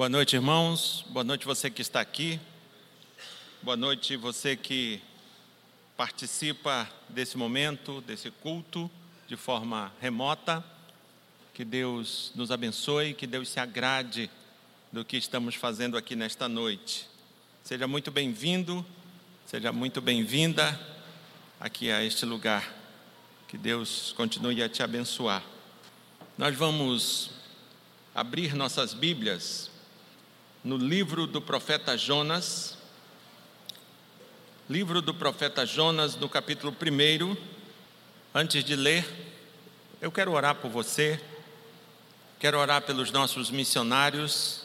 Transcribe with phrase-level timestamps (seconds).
[0.00, 1.04] Boa noite, irmãos.
[1.10, 2.40] Boa noite, você que está aqui.
[3.60, 4.98] Boa noite, você que
[5.94, 8.90] participa desse momento, desse culto,
[9.28, 10.64] de forma remota.
[11.52, 14.30] Que Deus nos abençoe, que Deus se agrade
[14.90, 17.06] do que estamos fazendo aqui nesta noite.
[17.62, 18.82] Seja muito bem-vindo,
[19.44, 20.80] seja muito bem-vinda
[21.60, 22.74] aqui a este lugar.
[23.46, 25.44] Que Deus continue a te abençoar.
[26.38, 27.32] Nós vamos
[28.14, 29.70] abrir nossas Bíblias
[30.62, 32.76] no livro do profeta Jonas,
[34.68, 37.36] livro do profeta Jonas, no capítulo 1.
[38.34, 39.06] Antes de ler,
[40.02, 41.18] eu quero orar por você,
[42.38, 44.64] quero orar pelos nossos missionários,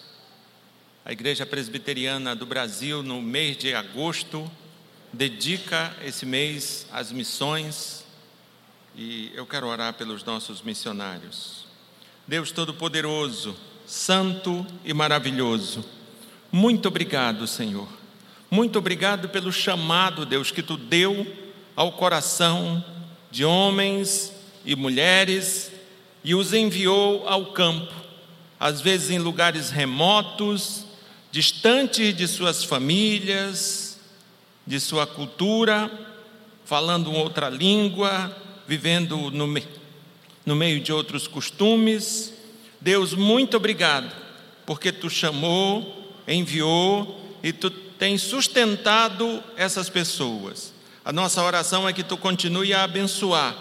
[1.05, 4.51] a Igreja Presbiteriana do Brasil, no mês de agosto,
[5.13, 8.03] dedica esse mês às missões
[8.93, 11.65] e eu quero orar pelos nossos missionários.
[12.27, 15.85] Deus Todo-Poderoso, Santo e maravilhoso,
[16.51, 17.87] muito obrigado, Senhor.
[18.49, 21.27] Muito obrigado pelo chamado, Deus, que tu deu
[21.75, 22.83] ao coração
[23.29, 24.31] de homens
[24.63, 25.71] e mulheres
[26.23, 27.93] e os enviou ao campo,
[28.59, 30.85] às vezes em lugares remotos,
[31.31, 33.99] distantes de suas famílias,
[34.65, 35.91] de sua cultura,
[36.63, 39.61] falando outra língua, vivendo no, me
[40.45, 42.34] no meio de outros costumes.
[42.85, 44.15] Deus, muito obrigado,
[44.63, 50.71] porque tu chamou, enviou e tu tens sustentado essas pessoas.
[51.03, 53.55] A nossa oração é que tu continue a abençoar.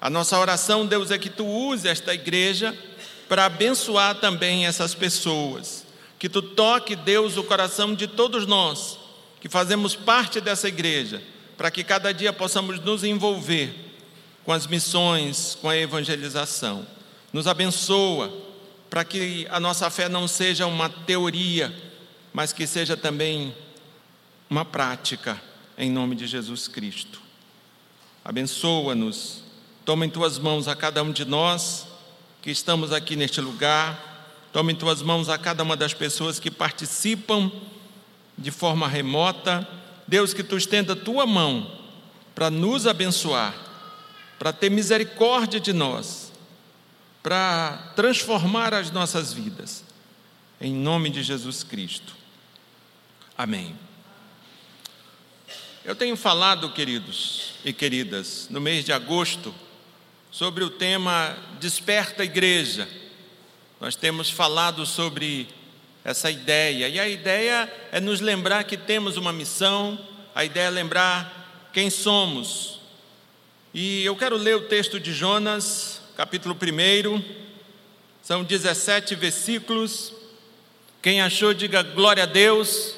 [0.00, 2.74] A nossa oração, Deus, é que tu use esta igreja
[3.28, 5.84] para abençoar também essas pessoas
[6.18, 8.98] que tu toque, Deus, o coração de todos nós
[9.42, 11.22] que fazemos parte dessa igreja,
[11.58, 13.74] para que cada dia possamos nos envolver
[14.42, 16.86] com as missões, com a evangelização.
[17.30, 18.53] Nos abençoa
[18.94, 21.74] para que a nossa fé não seja uma teoria,
[22.32, 23.52] mas que seja também
[24.48, 25.42] uma prática,
[25.76, 27.20] em nome de Jesus Cristo.
[28.24, 29.42] Abençoa-nos,
[29.84, 31.88] toma em tuas mãos a cada um de nós
[32.40, 34.14] que estamos aqui neste lugar
[34.52, 37.50] Toma em tuas mãos a cada uma das pessoas que participam
[38.38, 39.66] de forma remota.
[40.06, 41.68] Deus, que tu estenda a tua mão
[42.36, 43.52] para nos abençoar,
[44.38, 46.23] para ter misericórdia de nós,
[47.24, 49.82] para transformar as nossas vidas.
[50.60, 52.14] Em nome de Jesus Cristo.
[53.36, 53.76] Amém.
[55.84, 59.52] Eu tenho falado, queridos e queridas, no mês de agosto,
[60.30, 62.88] sobre o tema Desperta a Igreja
[63.84, 65.46] nós temos falado sobre
[66.02, 69.98] essa ideia, e a ideia é nos lembrar que temos uma missão,
[70.34, 72.80] a ideia é lembrar quem somos.
[73.74, 77.24] E eu quero ler o texto de Jonas, capítulo 1,
[78.22, 80.12] são 17 versículos.
[81.02, 82.94] Quem achou, diga glória a Deus.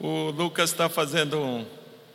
[0.00, 1.66] O Lucas está fazendo um,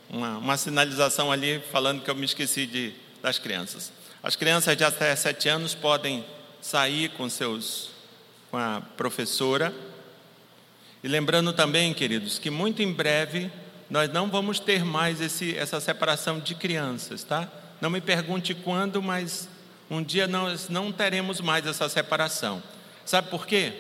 [0.09, 2.91] uma, uma sinalização ali, falando que eu me esqueci de,
[3.21, 3.91] das crianças.
[4.23, 6.25] As crianças de até sete anos podem
[6.59, 7.91] sair com seus
[8.49, 9.73] com a professora.
[11.03, 13.51] E lembrando também, queridos, que muito em breve
[13.89, 17.60] nós não vamos ter mais esse, essa separação de crianças, tá?
[17.81, 19.49] Não me pergunte quando, mas
[19.89, 22.61] um dia nós não teremos mais essa separação.
[23.03, 23.73] Sabe por quê?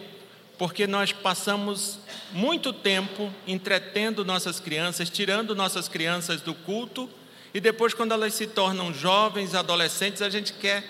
[0.57, 1.99] Porque nós passamos
[2.33, 7.09] muito tempo entretendo nossas crianças, tirando nossas crianças do culto
[7.53, 10.83] e depois, quando elas se tornam jovens, adolescentes, a gente quer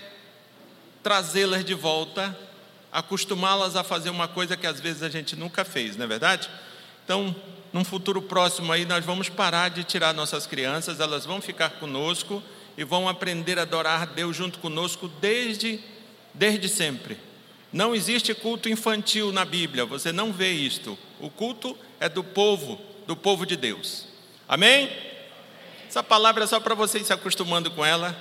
[1.02, 2.38] trazê-las de volta,
[2.92, 6.50] acostumá-las a fazer uma coisa que às vezes a gente nunca fez, não é verdade?
[7.04, 7.36] Então,
[7.74, 12.44] num futuro próximo aí, nós vamos parar de tirar nossas crianças, elas vão ficar conosco
[12.82, 15.80] e vão aprender a adorar Deus junto conosco desde,
[16.34, 17.16] desde sempre.
[17.72, 20.98] Não existe culto infantil na Bíblia, você não vê isto.
[21.20, 24.08] O culto é do povo, do povo de Deus.
[24.50, 24.92] Amém?
[25.88, 28.20] Essa palavra é só para você ir se acostumando com ela,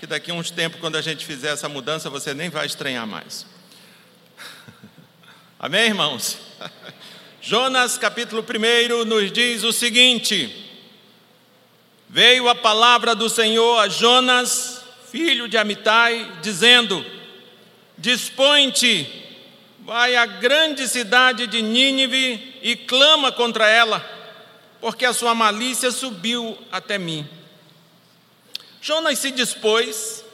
[0.00, 3.06] que daqui a uns tempos, quando a gente fizer essa mudança, você nem vai estranhar
[3.06, 3.44] mais.
[5.60, 6.38] Amém, irmãos?
[7.42, 10.71] Jonas, capítulo 1, nos diz o seguinte:
[12.14, 17.04] Veio a palavra do Senhor a Jonas, filho de Amitai, dizendo:
[17.96, 19.08] Dispõe-te,
[19.80, 24.22] vai à grande cidade de Nínive e clama contra ela
[24.82, 27.26] porque a sua malícia subiu até mim.
[28.80, 30.24] Jonas se dispôs,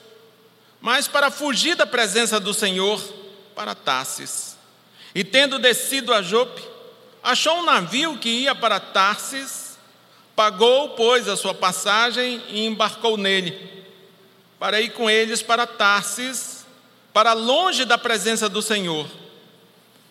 [0.81, 2.99] mas para fugir da presença do Senhor,
[3.55, 4.57] para Tarsis.
[5.15, 6.63] E tendo descido a Jope,
[7.23, 9.57] achou um navio que ia para Tarsis,
[10.38, 13.85] pagou, pois, a sua passagem e embarcou nele,
[14.56, 16.64] para ir com eles para Tarsis,
[17.12, 19.05] para longe da presença do Senhor.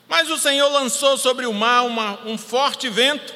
[0.05, 3.33] Mas o Senhor lançou sobre o mar uma, um forte vento,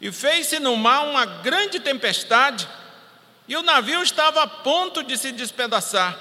[0.00, 2.66] e fez-se no mar uma grande tempestade,
[3.46, 6.18] e o navio estava a ponto de se despedaçar.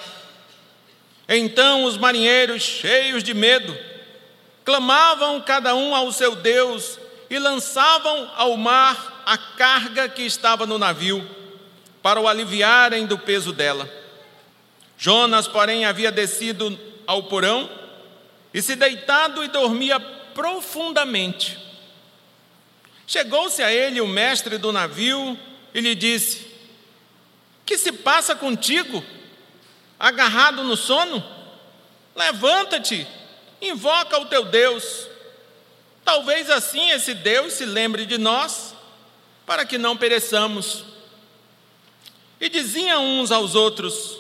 [1.30, 3.74] Então os marinheiros, cheios de medo,
[4.65, 7.00] clamavam cada um ao seu Deus
[7.30, 11.27] e lançavam ao mar a carga que estava no navio,
[12.01, 13.89] para o aliviarem do peso dela.
[14.98, 16.77] Jonas, porém, havia descido
[17.07, 17.69] ao porão
[18.54, 21.57] e se deitado e dormia profundamente.
[23.07, 25.38] Chegou-se a ele o mestre do navio
[25.74, 26.45] e lhe disse:
[27.66, 29.04] Que se passa contigo?
[30.00, 31.24] Agarrado no sono?
[32.16, 33.07] Levanta-te,
[33.62, 35.07] invoca o teu Deus.
[36.04, 38.75] Talvez assim esse Deus se lembre de nós,
[39.45, 40.83] para que não pereçamos.
[42.39, 44.18] E diziam uns aos outros: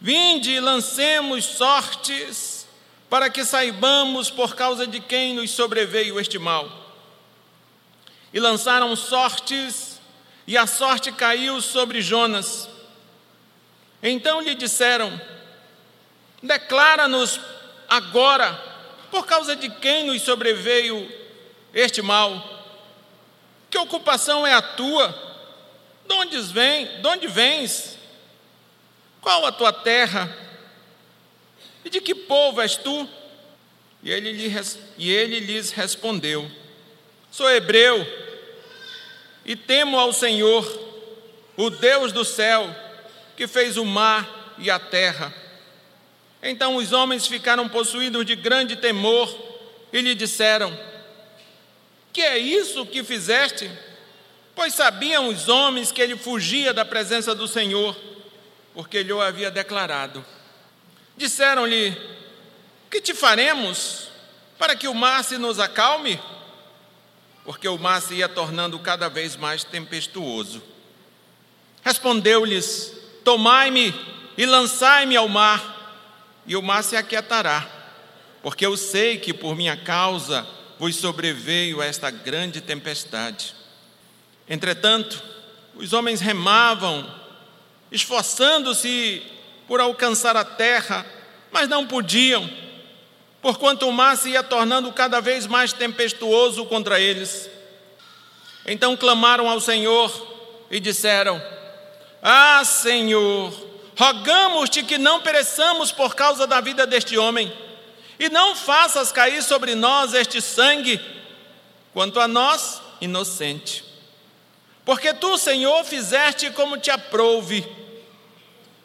[0.00, 2.66] Vinde e lancemos sortes,
[3.08, 6.84] para que saibamos por causa de quem nos sobreveio este mal.
[8.32, 10.00] E lançaram sortes,
[10.46, 12.68] e a sorte caiu sobre Jonas.
[14.02, 15.20] Então lhe disseram:
[16.42, 17.40] Declara-nos
[17.88, 18.52] agora,
[19.10, 21.10] por causa de quem nos sobreveio
[21.72, 22.55] este mal.
[23.70, 25.08] Que ocupação é a tua?
[26.06, 27.98] De onde, vem, de onde vens?
[29.20, 30.34] Qual a tua terra?
[31.84, 33.08] E de que povo és tu?
[34.02, 34.52] E ele, lhe,
[34.98, 36.48] e ele lhes respondeu:
[37.30, 38.06] Sou hebreu
[39.44, 40.64] e temo ao Senhor,
[41.56, 42.68] o Deus do céu,
[43.36, 45.34] que fez o mar e a terra.
[46.42, 49.32] Então os homens ficaram possuídos de grande temor
[49.92, 50.76] e lhe disseram:
[52.16, 53.70] Que é isso que fizeste?
[54.54, 57.94] Pois sabiam os homens que ele fugia da presença do Senhor
[58.72, 60.24] porque lhe o havia declarado.
[61.14, 61.94] Disseram-lhe:
[62.90, 64.08] Que te faremos
[64.58, 66.18] para que o mar se nos acalme?
[67.44, 70.62] Porque o mar se ia tornando cada vez mais tempestuoso.
[71.82, 73.94] Respondeu-lhes: Tomai-me
[74.38, 76.00] e lançai-me ao mar,
[76.46, 77.68] e o mar se aquietará,
[78.42, 83.54] porque eu sei que por minha causa vos sobreveio esta grande tempestade.
[84.48, 85.22] Entretanto,
[85.74, 87.06] os homens remavam
[87.90, 89.22] esforçando-se
[89.66, 91.04] por alcançar a terra,
[91.50, 92.48] mas não podiam,
[93.40, 97.50] porquanto o mar se ia tornando cada vez mais tempestuoso contra eles.
[98.64, 100.10] Então clamaram ao Senhor
[100.70, 101.40] e disseram:
[102.22, 103.52] Ah, Senhor,
[103.96, 107.52] rogamos-te que não pereçamos por causa da vida deste homem,
[108.18, 111.00] e não faças cair sobre nós este sangue,
[111.92, 113.84] quanto a nós, inocente.
[114.84, 117.66] Porque tu, Senhor, fizeste como te aprouve,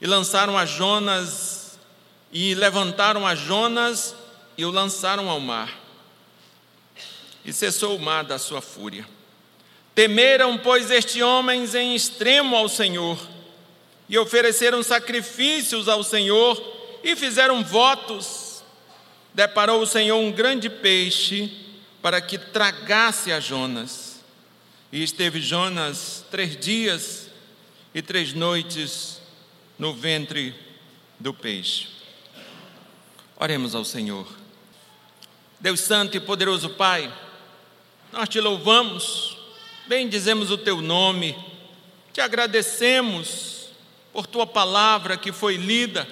[0.02, 1.78] e lançaram a Jonas,
[2.32, 4.16] e levantaram a Jonas
[4.58, 5.80] e o lançaram ao mar.
[7.44, 9.08] E cessou o mar da sua fúria.
[9.94, 13.20] Temeram, pois, estes homens em extremo ao Senhor,
[14.08, 16.62] e ofereceram sacrifícios ao Senhor,
[17.04, 18.41] e fizeram votos.
[19.34, 21.52] Deparou o Senhor um grande peixe
[22.02, 24.22] para que tragasse a Jonas.
[24.92, 27.30] E esteve Jonas três dias
[27.94, 29.22] e três noites
[29.78, 30.54] no ventre
[31.20, 31.88] do peixe.
[33.38, 34.28] Oremos ao Senhor.
[35.60, 37.12] Deus Santo e poderoso Pai,
[38.12, 39.38] nós te louvamos,
[39.88, 41.38] bendizemos o teu nome,
[42.12, 43.70] te agradecemos
[44.12, 46.08] por tua palavra que foi lida,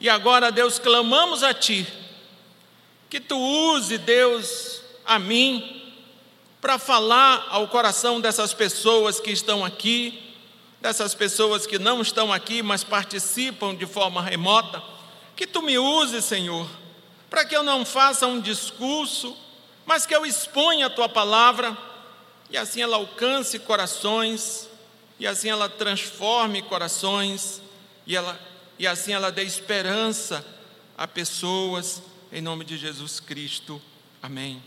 [0.00, 1.86] e agora, Deus, clamamos a ti,
[3.08, 5.82] que tu use, Deus, a mim,
[6.60, 10.34] para falar ao coração dessas pessoas que estão aqui,
[10.80, 14.82] dessas pessoas que não estão aqui, mas participam de forma remota,
[15.34, 16.68] que tu me uses, Senhor,
[17.30, 19.36] para que eu não faça um discurso,
[19.86, 21.76] mas que eu exponha a tua palavra
[22.50, 24.68] e assim ela alcance corações,
[25.18, 27.60] e assim ela transforme corações,
[28.06, 28.38] e, ela,
[28.78, 30.44] e assim ela dê esperança
[30.96, 33.80] a pessoas, em nome de Jesus Cristo.
[34.22, 34.62] Amém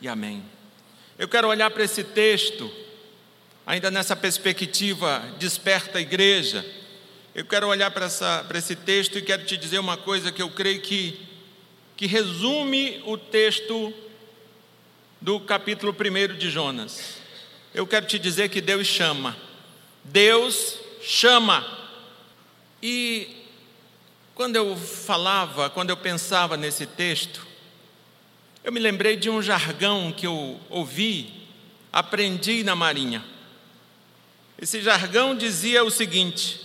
[0.00, 0.42] e amém.
[1.18, 2.70] Eu quero olhar para esse texto,
[3.64, 6.64] ainda nessa perspectiva desperta a igreja.
[7.34, 10.42] Eu quero olhar para, essa, para esse texto e quero te dizer uma coisa que
[10.42, 11.20] eu creio que,
[11.96, 13.92] que resume o texto
[15.20, 17.18] do capítulo 1 de Jonas.
[17.72, 19.36] Eu quero te dizer que Deus chama.
[20.02, 21.64] Deus chama.
[22.82, 23.35] E
[24.36, 27.46] quando eu falava, quando eu pensava nesse texto,
[28.62, 31.48] eu me lembrei de um jargão que eu ouvi,
[31.90, 33.24] aprendi na Marinha.
[34.60, 36.60] Esse jargão dizia o seguinte: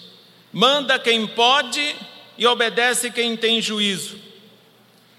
[0.52, 1.96] manda quem pode
[2.38, 4.20] e obedece quem tem juízo.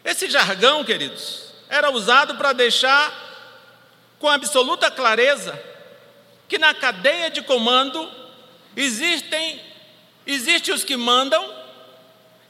[0.04, 3.30] Esse jargão, queridos, era usado para deixar
[4.18, 5.58] com absoluta clareza
[6.46, 8.10] que na cadeia de comando
[8.76, 9.58] existem
[10.26, 11.61] existem os que mandam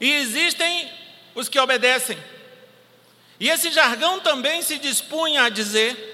[0.03, 0.91] e existem
[1.33, 2.17] os que obedecem.
[3.39, 6.09] E esse jargão também se dispunha a dizer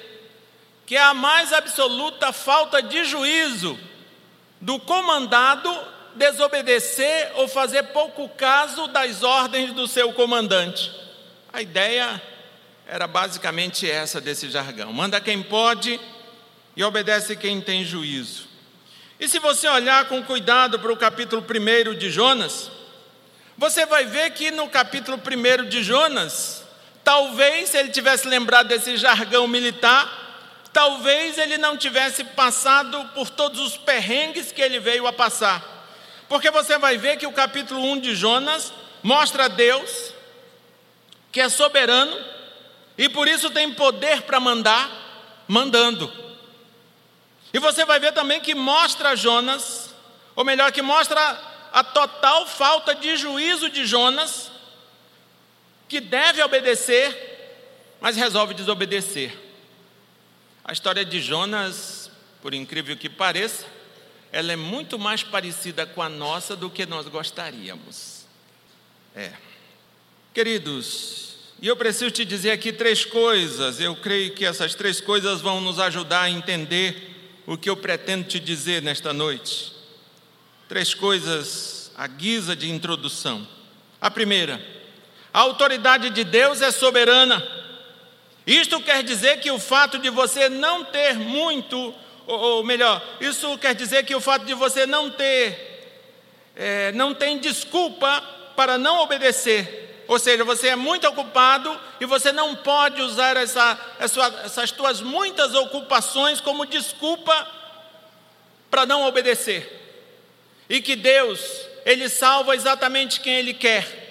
[0.85, 3.79] que é a mais absoluta falta de juízo
[4.61, 5.75] do comandado
[6.13, 10.91] desobedecer ou fazer pouco caso das ordens do seu comandante.
[11.51, 12.21] A ideia
[12.85, 15.99] era basicamente essa desse jargão: manda quem pode
[16.75, 18.47] e obedece quem tem juízo.
[19.19, 22.77] E se você olhar com cuidado para o capítulo 1 de Jonas,
[23.59, 26.63] você vai ver que no capítulo 1 de Jonas,
[27.03, 33.75] talvez ele tivesse lembrado desse jargão militar, talvez ele não tivesse passado por todos os
[33.75, 35.61] perrengues que ele veio a passar.
[36.29, 38.71] Porque você vai ver que o capítulo 1 de Jonas
[39.03, 40.13] mostra Deus,
[41.29, 42.17] que é soberano,
[42.97, 44.89] e por isso tem poder para mandar,
[45.49, 46.09] mandando.
[47.53, 49.93] E você vai ver também que mostra Jonas,
[50.33, 54.51] ou melhor, que mostra a total falta de juízo de Jonas,
[55.87, 59.35] que deve obedecer, mas resolve desobedecer.
[60.63, 62.11] A história de Jonas,
[62.41, 63.65] por incrível que pareça,
[64.31, 68.25] ela é muito mais parecida com a nossa do que nós gostaríamos.
[69.15, 69.33] É.
[70.33, 71.29] Queridos,
[71.61, 73.81] e eu preciso te dizer aqui três coisas.
[73.81, 78.25] Eu creio que essas três coisas vão nos ajudar a entender o que eu pretendo
[78.25, 79.78] te dizer nesta noite.
[80.69, 83.45] Três coisas à guisa de introdução.
[83.99, 84.63] A primeira,
[85.33, 87.43] a autoridade de Deus é soberana.
[88.45, 91.75] Isto quer dizer que o fato de você não ter muito
[92.27, 96.05] ou, ou melhor, isso quer dizer que o fato de você não ter,
[96.55, 98.21] é, não tem desculpa
[98.55, 100.03] para não obedecer.
[100.07, 105.01] Ou seja, você é muito ocupado e você não pode usar essa, essa, essas tuas
[105.01, 107.47] muitas ocupações como desculpa
[108.69, 109.79] para não obedecer.
[110.69, 111.41] E que Deus,
[111.85, 114.07] Ele salva exatamente quem Ele quer.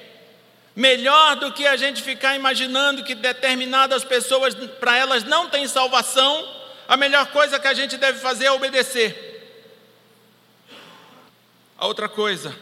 [0.74, 6.56] Melhor do que a gente ficar imaginando que determinadas pessoas, para elas não tem salvação,
[6.88, 9.24] a melhor coisa que a gente deve fazer é obedecer.
[11.76, 12.54] A outra coisa,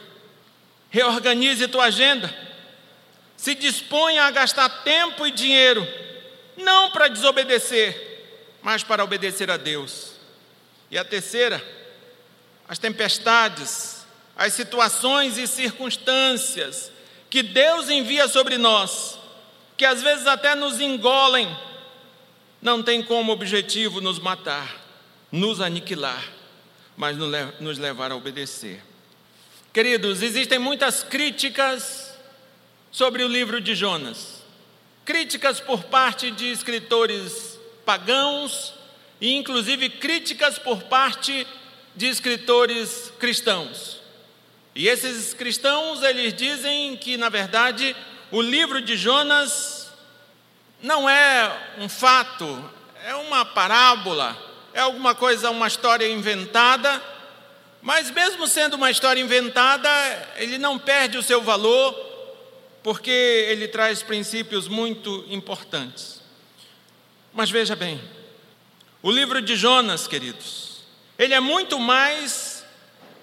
[0.89, 2.33] reorganize tua agenda.
[3.35, 5.87] Se disponha a gastar tempo e dinheiro,
[6.57, 10.13] não para desobedecer, mas para obedecer a Deus.
[10.89, 11.63] E a terceira,
[12.67, 14.05] as tempestades,
[14.35, 16.91] as situações e circunstâncias
[17.29, 19.17] que Deus envia sobre nós,
[19.75, 21.47] que às vezes até nos engolem,
[22.61, 24.75] não tem como objetivo nos matar,
[25.31, 26.23] nos aniquilar,
[26.95, 27.15] mas
[27.59, 28.81] nos levar a obedecer.
[29.73, 32.17] Queridos, existem muitas críticas
[32.91, 34.41] sobre o livro de Jonas.
[35.05, 38.73] Críticas por parte de escritores pagãos
[39.21, 41.45] e inclusive críticas por parte
[41.97, 43.99] de escritores cristãos.
[44.75, 47.95] E esses cristãos, eles dizem que na verdade
[48.31, 49.91] o livro de Jonas
[50.79, 52.63] não é um fato,
[53.03, 54.37] é uma parábola,
[54.75, 57.01] é alguma coisa, uma história inventada,
[57.81, 59.89] mas mesmo sendo uma história inventada,
[60.35, 61.95] ele não perde o seu valor,
[62.83, 66.21] porque ele traz princípios muito importantes.
[67.33, 67.99] Mas veja bem,
[69.01, 70.66] o livro de Jonas, queridos,
[71.17, 72.65] ele é muito mais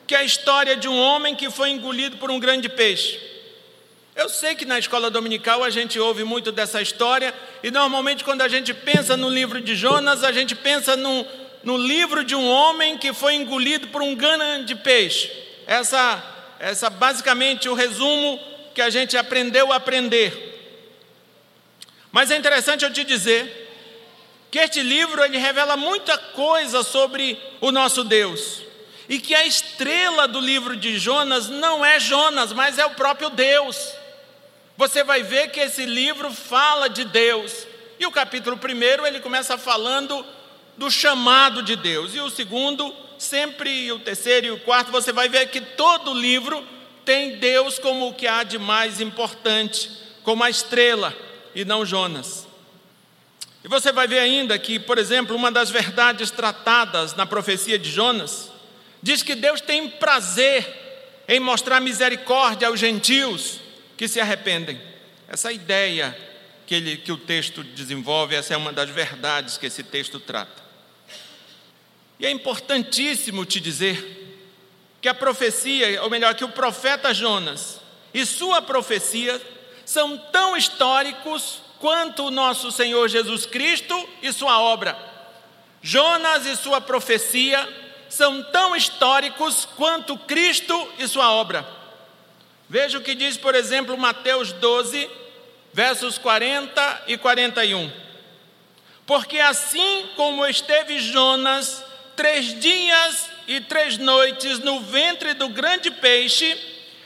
[0.07, 3.21] que a história de um homem que foi engolido por um grande peixe.
[4.15, 8.43] Eu sei que na escola dominical a gente ouve muito dessa história, e normalmente quando
[8.43, 11.27] a gente pensa no livro de Jonas, a gente pensa no,
[11.65, 15.31] no livro de um homem que foi engolido por um grande peixe.
[15.67, 16.23] Essa,
[16.61, 18.39] essa basicamente o resumo
[18.75, 20.53] que a gente aprendeu a aprender.
[22.13, 23.64] Mas é interessante eu te dizer
[24.55, 28.63] que este livro ele revela muita coisa sobre o nosso Deus.
[29.09, 33.31] E que a estrela do livro de Jonas não é Jonas, mas é o próprio
[33.31, 33.77] Deus
[34.77, 37.67] você vai ver que esse livro fala de Deus.
[37.99, 40.25] E o capítulo primeiro ele começa falando
[40.77, 42.15] do chamado de Deus.
[42.15, 46.11] E o segundo, sempre, e o terceiro e o quarto, você vai ver que todo
[46.11, 46.65] o livro
[47.05, 49.91] tem Deus como o que há de mais importante,
[50.23, 51.15] como a estrela,
[51.55, 52.49] e não Jonas.
[53.65, 57.91] E você vai ver ainda que, por exemplo, uma das verdades tratadas na profecia de
[57.91, 58.53] Jonas
[59.03, 60.83] diz que Deus tem prazer
[61.27, 63.59] em mostrar misericórdia aos gentios
[63.97, 64.79] que se arrependem.
[65.27, 66.15] Essa ideia
[66.67, 70.63] que, ele, que o texto desenvolve, essa é uma das verdades que esse texto trata.
[72.21, 74.43] E é importantíssimo te dizer
[75.01, 77.81] que a profecia, ou melhor, que o profeta Jonas,
[78.13, 79.41] e sua profecia
[79.87, 84.97] são tão históricos quanto o nosso Senhor Jesus Cristo e sua obra.
[85.83, 87.69] Jonas e sua profecia
[88.09, 91.69] são tão históricos quanto Cristo e sua obra.
[92.71, 95.11] Veja o que diz, por exemplo, Mateus 12,
[95.75, 97.93] versos 40 e 41.
[99.05, 101.85] Porque assim como esteve Jonas
[102.17, 106.59] três dias e três noites no ventre do grande peixe,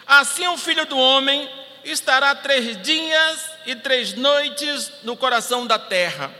[0.06, 1.50] assim o filho do homem
[1.82, 6.34] estará três dias e três noites no coração da terra.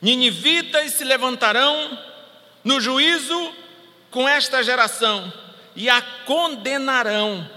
[0.00, 1.98] Ninivitas se levantarão
[2.62, 3.52] no juízo
[4.08, 5.32] com esta geração
[5.74, 7.48] e a condenarão,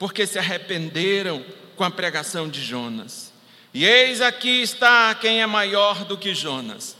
[0.00, 1.44] porque se arrependeram
[1.76, 3.32] com a pregação de Jonas.
[3.72, 6.96] E eis aqui está quem é maior do que Jonas.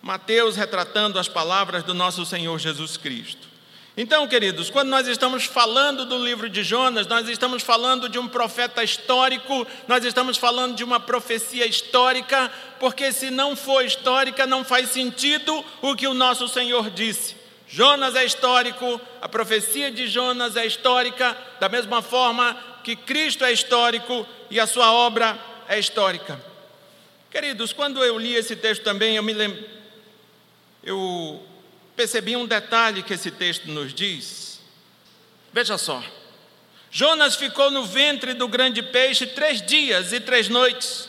[0.00, 3.47] Mateus retratando as palavras do nosso Senhor Jesus Cristo.
[4.00, 8.28] Então, queridos, quando nós estamos falando do livro de Jonas, nós estamos falando de um
[8.28, 14.62] profeta histórico, nós estamos falando de uma profecia histórica, porque se não for histórica, não
[14.62, 17.34] faz sentido o que o nosso Senhor disse.
[17.66, 23.52] Jonas é histórico, a profecia de Jonas é histórica, da mesma forma que Cristo é
[23.52, 25.36] histórico e a sua obra
[25.68, 26.40] é histórica.
[27.32, 29.60] Queridos, quando eu li esse texto também, eu me lembro,
[30.84, 31.47] eu
[31.98, 34.60] percebi um detalhe que esse texto nos diz.
[35.52, 36.00] Veja só.
[36.92, 41.08] Jonas ficou no ventre do grande peixe três dias e três noites.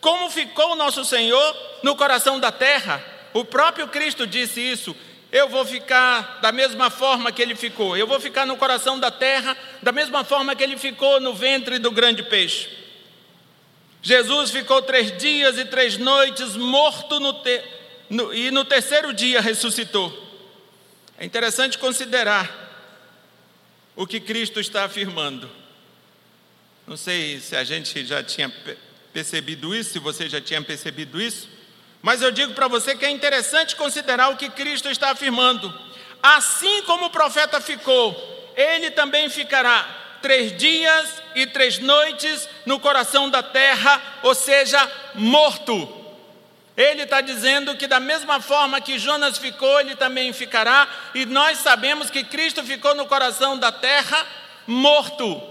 [0.00, 3.04] Como ficou nosso Senhor no coração da terra?
[3.34, 4.94] O próprio Cristo disse isso.
[5.32, 7.96] Eu vou ficar da mesma forma que ele ficou.
[7.96, 11.80] Eu vou ficar no coração da terra da mesma forma que ele ficou no ventre
[11.80, 12.68] do grande peixe.
[14.00, 17.60] Jesus ficou três dias e três noites morto no te...
[18.08, 18.32] no...
[18.32, 20.27] e no terceiro dia ressuscitou.
[21.20, 22.48] É interessante considerar
[23.96, 25.50] o que Cristo está afirmando.
[26.86, 28.48] Não sei se a gente já tinha
[29.12, 31.48] percebido isso, se você já tinha percebido isso,
[32.00, 35.76] mas eu digo para você que é interessante considerar o que Cristo está afirmando.
[36.22, 43.28] Assim como o profeta ficou, ele também ficará três dias e três noites no coração
[43.28, 45.97] da terra, ou seja, morto.
[46.78, 51.58] Ele está dizendo que, da mesma forma que Jonas ficou, ele também ficará, e nós
[51.58, 54.24] sabemos que Cristo ficou no coração da terra
[54.64, 55.42] morto.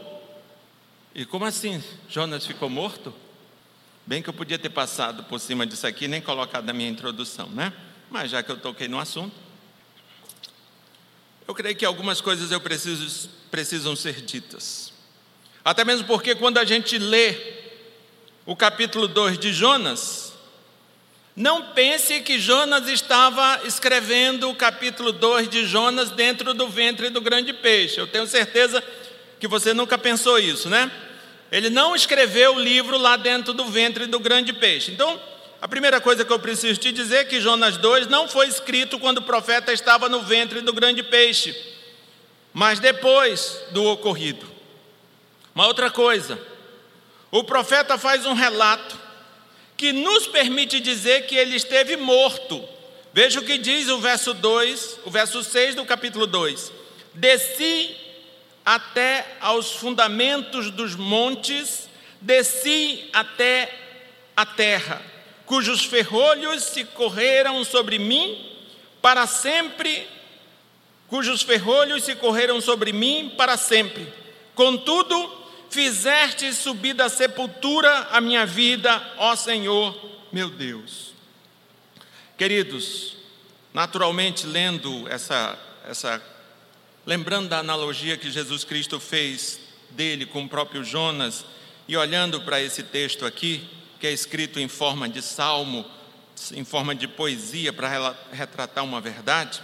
[1.13, 1.83] E como assim?
[2.07, 3.13] Jonas ficou morto?
[4.05, 7.49] Bem que eu podia ter passado por cima disso aqui, nem colocado na minha introdução,
[7.49, 7.73] né?
[8.09, 9.35] Mas já que eu toquei no assunto,
[11.45, 14.93] eu creio que algumas coisas eu preciso, precisam ser ditas.
[15.65, 17.35] Até mesmo porque quando a gente lê
[18.45, 20.26] o capítulo 2 de Jonas,
[21.38, 27.21] não pense que Jonas estava escrevendo o capítulo 2 de Jonas dentro do ventre do
[27.21, 28.00] grande peixe.
[28.00, 28.84] Eu tenho certeza
[29.39, 30.91] que você nunca pensou isso, né?
[31.52, 34.91] Ele não escreveu o livro lá dentro do ventre do grande peixe.
[34.91, 35.21] Então,
[35.62, 38.97] a primeira coisa que eu preciso te dizer é que Jonas 2 não foi escrito
[38.97, 41.56] quando o profeta estava no ventre do grande peixe,
[42.52, 44.47] mas depois do ocorrido.
[45.54, 46.39] Uma outra coisa,
[47.30, 49.06] o profeta faz um relato
[49.77, 52.67] que nos permite dizer que ele esteve morto.
[53.13, 56.71] Veja o que diz o verso 2, o verso 6 do capítulo 2:
[57.13, 57.95] Desci
[58.65, 61.87] até aos fundamentos dos montes,
[62.19, 63.73] desci até
[64.35, 65.01] a terra,
[65.45, 68.45] cujos ferrolhos se correram sobre mim
[69.01, 70.07] para sempre,
[71.07, 74.11] cujos ferrolhos se correram sobre mim para sempre.
[74.53, 79.95] Contudo, fizeste subir da sepultura a minha vida, ó Senhor,
[80.32, 81.13] meu Deus.
[82.38, 83.15] Queridos,
[83.73, 86.21] naturalmente lendo essa, essa,
[87.06, 89.60] lembrando da analogia que Jesus Cristo fez
[89.91, 91.45] dele com o próprio Jonas,
[91.88, 93.67] e olhando para esse texto aqui,
[93.99, 95.86] que é escrito em forma de salmo,
[96.53, 99.62] em forma de poesia, para retratar uma verdade,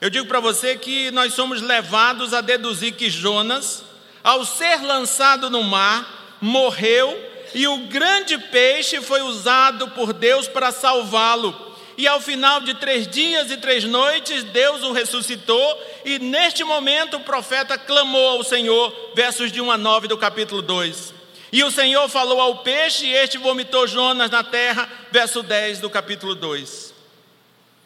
[0.00, 3.84] eu digo para você que nós somos levados a deduzir que Jonas,
[4.22, 10.70] ao ser lançado no mar, morreu e o grande peixe foi usado por Deus para
[10.72, 11.68] salvá-lo.
[11.96, 17.18] E ao final de três dias e três noites, Deus o ressuscitou, e neste momento
[17.18, 21.12] o profeta clamou ao Senhor, versos de 1 a 9 do capítulo 2.
[21.52, 25.90] E o Senhor falou ao peixe, e este vomitou Jonas na terra, verso 10 do
[25.90, 26.94] capítulo 2.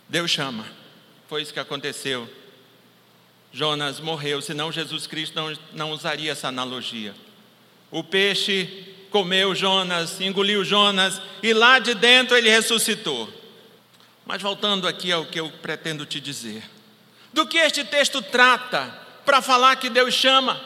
[0.09, 0.65] Deus chama,
[1.27, 2.29] foi isso que aconteceu.
[3.55, 7.15] Jonas morreu, senão Jesus Cristo não, não usaria essa analogia.
[7.89, 8.67] O peixe
[9.11, 13.33] comeu Jonas, engoliu Jonas e lá de dentro ele ressuscitou.
[14.27, 16.65] Mas voltando aqui ao que eu pretendo te dizer.
[17.33, 18.93] Do que este texto trata
[19.25, 20.61] para falar que Deus chama?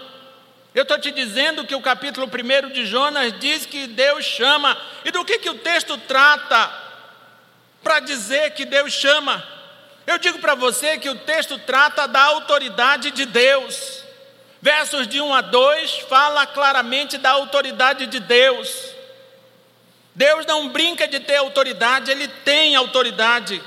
[0.74, 4.80] Eu estou te dizendo que o capítulo 1 de Jonas diz que Deus chama.
[5.04, 6.72] E do que, que o texto trata
[7.82, 9.57] para dizer que Deus chama?
[10.08, 14.02] Eu digo para você que o texto trata da autoridade de Deus.
[14.58, 18.94] Versos de 1 a 2 fala claramente da autoridade de Deus.
[20.14, 23.60] Deus não brinca de ter autoridade, ele tem autoridade.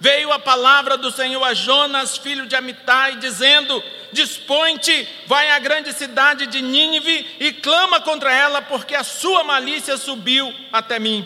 [0.00, 3.80] Veio a palavra do Senhor a Jonas, filho de Amitai, dizendo:
[4.10, 9.96] Dispõe-te, vai à grande cidade de Nínive e clama contra ela, porque a sua malícia
[9.96, 11.24] subiu até mim.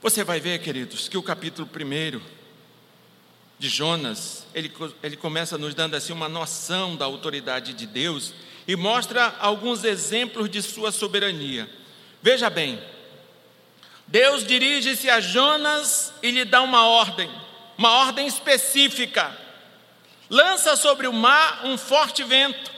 [0.00, 2.31] Você vai ver, queridos, que o capítulo 1
[3.62, 4.72] de Jonas, ele,
[5.04, 8.34] ele começa nos dando assim uma noção da autoridade de Deus
[8.66, 11.70] e mostra alguns exemplos de sua soberania.
[12.20, 12.82] Veja bem,
[14.04, 17.30] Deus dirige-se a Jonas e lhe dá uma ordem,
[17.78, 19.30] uma ordem específica.
[20.28, 22.68] Lança sobre o mar um forte vento,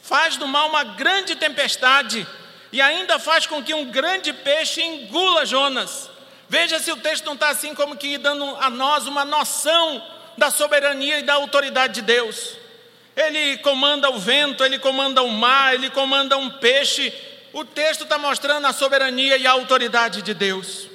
[0.00, 2.26] faz do mar uma grande tempestade
[2.72, 6.08] e ainda faz com que um grande peixe engula Jonas.
[6.48, 10.50] Veja se o texto não está assim como que dando a nós uma noção da
[10.50, 12.56] soberania e da autoridade de Deus.
[13.16, 17.12] Ele comanda o vento, ele comanda o mar, ele comanda um peixe,
[17.52, 20.88] o texto está mostrando a soberania e a autoridade de Deus.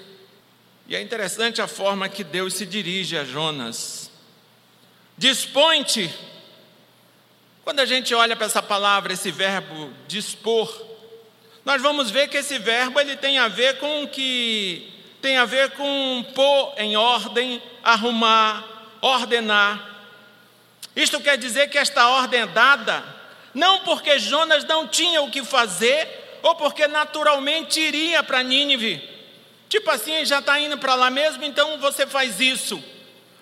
[0.88, 4.10] E é interessante a forma que Deus se dirige a Jonas.
[5.18, 6.14] Dispõe-te.
[7.64, 10.86] Quando a gente olha para essa palavra, esse verbo dispor,
[11.66, 15.72] nós vamos ver que esse verbo ele tem a ver com que tem a ver
[15.72, 18.75] com pôr em ordem, arrumar,
[19.08, 19.82] ordenar.
[20.96, 23.16] Isto quer dizer que esta ordem é dada
[23.56, 29.02] não porque Jonas não tinha o que fazer, ou porque naturalmente iria para Nínive.
[29.70, 32.84] Tipo assim, já está indo para lá mesmo, então você faz isso.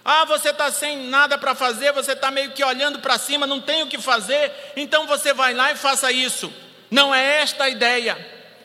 [0.06, 3.60] Ah, você está sem nada para fazer, você está meio que olhando para cima, não
[3.60, 6.54] tem o que fazer, então você vai lá e faça isso.
[6.92, 8.16] Não é esta a ideia.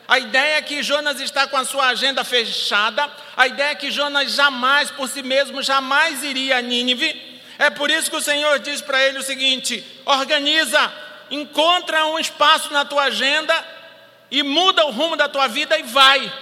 [0.09, 3.91] A ideia é que Jonas está com a sua agenda fechada, a ideia é que
[3.91, 7.41] Jonas jamais, por si mesmo, jamais iria a Nínive.
[7.59, 10.91] É por isso que o Senhor diz para ele o seguinte: organiza,
[11.29, 13.53] encontra um espaço na tua agenda
[14.31, 16.33] e muda o rumo da tua vida e vai.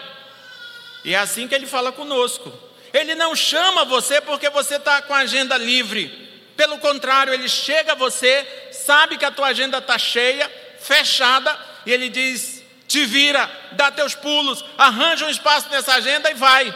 [1.04, 2.54] E é assim que ele fala conosco.
[2.94, 6.08] Ele não chama você porque você está com a agenda livre.
[6.56, 10.50] Pelo contrário, ele chega a você, sabe que a tua agenda está cheia,
[10.80, 11.54] fechada,
[11.86, 12.57] e ele diz:
[12.88, 16.74] te vira, dá teus pulos, arranja um espaço nessa agenda e vai.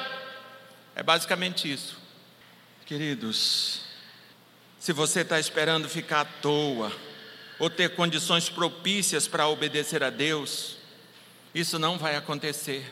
[0.96, 1.98] É basicamente isso.
[2.86, 3.82] Queridos,
[4.78, 6.92] se você está esperando ficar à toa,
[7.62, 10.78] ou ter condições propícias para obedecer a Deus,
[11.54, 12.92] isso não vai acontecer.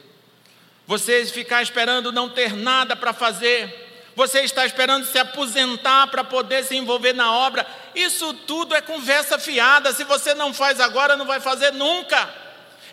[0.85, 6.63] Você ficar esperando não ter nada para fazer, você está esperando se aposentar para poder
[6.63, 9.91] se envolver na obra, isso tudo é conversa fiada.
[9.91, 12.31] Se você não faz agora, não vai fazer nunca.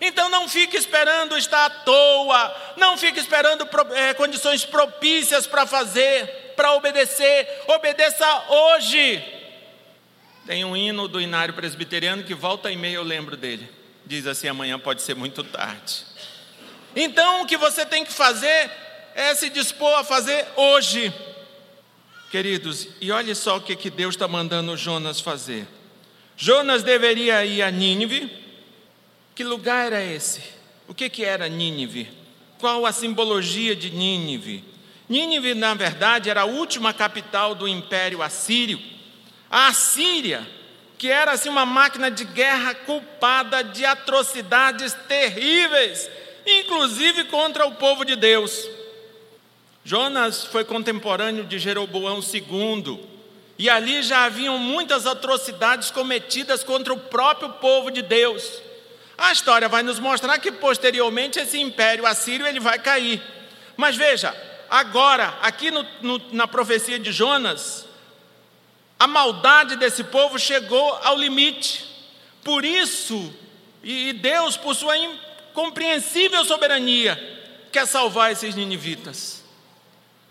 [0.00, 6.52] Então não fique esperando estar à toa, não fique esperando é, condições propícias para fazer,
[6.56, 7.64] para obedecer.
[7.68, 9.24] Obedeça hoje.
[10.46, 14.48] Tem um hino do Inário Presbiteriano que volta e meia eu lembro dele diz assim:
[14.48, 16.04] amanhã pode ser muito tarde.
[16.94, 18.70] Então o que você tem que fazer
[19.14, 21.12] é se dispor a fazer hoje.
[22.30, 25.66] Queridos, e olhe só o que, que Deus está mandando Jonas fazer.
[26.36, 28.45] Jonas deveria ir a Nínive.
[29.36, 30.42] Que lugar era esse?
[30.88, 32.10] O que, que era Nínive?
[32.58, 34.64] Qual a simbologia de Nínive?
[35.08, 38.80] Nínive, na verdade, era a última capital do Império Assírio.
[39.48, 40.44] A Assíria
[40.98, 46.08] que era assim uma máquina de guerra culpada de atrocidades terríveis,
[46.46, 48.66] inclusive contra o povo de Deus.
[49.84, 52.98] Jonas foi contemporâneo de Jeroboão II,
[53.58, 58.65] e ali já haviam muitas atrocidades cometidas contra o próprio povo de Deus.
[59.18, 63.22] A história vai nos mostrar que posteriormente esse império assírio ele vai cair.
[63.76, 64.34] Mas veja,
[64.68, 67.86] agora, aqui no, no, na profecia de Jonas,
[68.98, 71.86] a maldade desse povo chegou ao limite.
[72.44, 73.34] Por isso,
[73.82, 77.16] e Deus, por sua incompreensível soberania,
[77.72, 79.42] quer salvar esses ninivitas.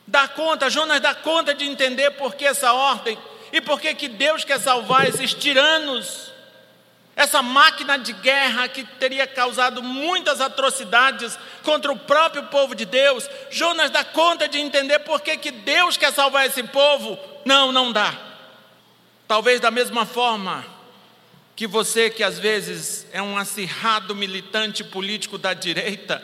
[0.08, 3.18] Dá conta, Jonas dá conta de entender por que essa ordem
[3.52, 6.32] e por que, que Deus quer salvar esses tiranos,
[7.16, 13.30] essa máquina de guerra que teria causado muitas atrocidades contra o próprio povo de Deus.
[13.50, 17.18] Jonas dá conta de entender por que, que Deus quer salvar esse povo?
[17.46, 18.14] Não, não dá.
[19.28, 20.66] Talvez da mesma forma
[21.56, 26.22] que você, que às vezes é um acirrado militante político da direita,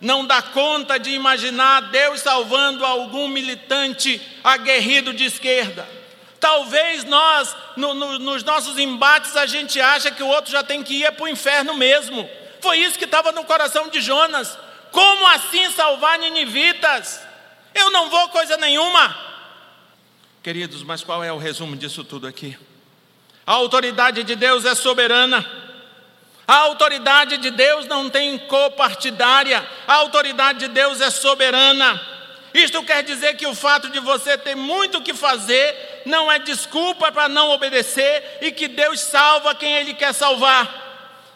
[0.00, 5.99] não dá conta de imaginar Deus salvando algum militante aguerrido de esquerda.
[6.40, 10.82] Talvez nós, no, no, nos nossos embates, a gente acha que o outro já tem
[10.82, 12.28] que ir para o inferno mesmo.
[12.62, 14.58] Foi isso que estava no coração de Jonas.
[14.90, 17.20] Como assim salvar ninivitas?
[17.74, 19.16] Eu não vou coisa nenhuma.
[20.42, 22.56] Queridos, mas qual é o resumo disso tudo aqui?
[23.46, 25.44] A autoridade de Deus é soberana.
[26.48, 29.64] A autoridade de Deus não tem copartidária.
[29.86, 32.00] A autoridade de Deus é soberana.
[32.52, 36.38] Isto quer dizer que o fato de você ter muito o que fazer não é
[36.38, 40.88] desculpa para não obedecer e que Deus salva quem Ele quer salvar.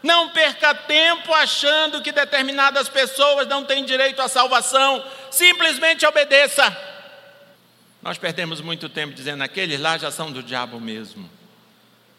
[0.03, 5.03] Não perca tempo achando que determinadas pessoas não têm direito à salvação.
[5.31, 6.77] Simplesmente obedeça.
[8.03, 11.31] Nós perdemos muito tempo dizendo aqueles lá já são do diabo mesmo.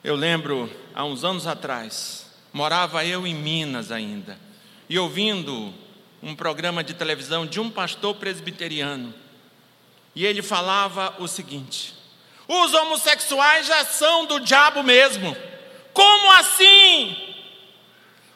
[0.03, 4.37] Eu lembro, há uns anos atrás, morava eu em Minas ainda,
[4.89, 5.73] e ouvindo
[6.21, 9.13] um programa de televisão de um pastor presbiteriano.
[10.15, 11.93] E ele falava o seguinte:
[12.47, 15.35] os homossexuais já são do diabo mesmo.
[15.93, 17.15] Como assim?